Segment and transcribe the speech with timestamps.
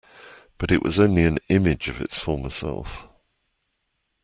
[0.57, 3.05] But it was only an image of its former self.